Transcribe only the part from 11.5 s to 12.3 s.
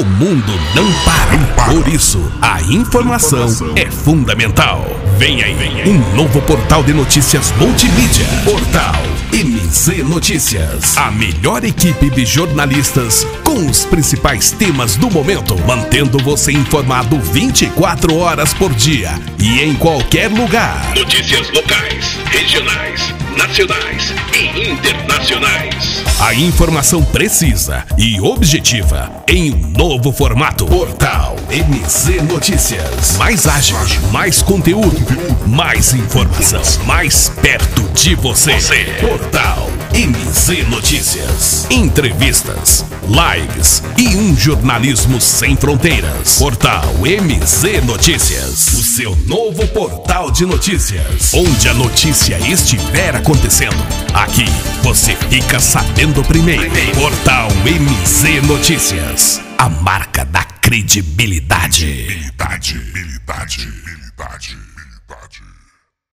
equipe de